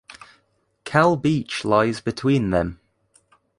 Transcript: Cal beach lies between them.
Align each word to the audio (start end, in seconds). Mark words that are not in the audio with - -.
Cal 0.83 1.15
beach 1.15 1.63
lies 1.63 2.01
between 2.01 2.49
them. 2.49 2.79